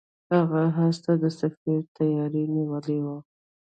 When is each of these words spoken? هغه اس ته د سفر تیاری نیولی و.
هغه 0.33 0.61
اس 0.85 0.97
ته 1.03 1.11
د 1.21 1.25
سفر 1.39 1.77
تیاری 1.95 2.43
نیولی 2.55 2.99
و. 3.05 3.07